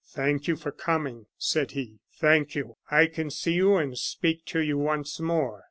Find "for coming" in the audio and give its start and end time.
0.55-1.27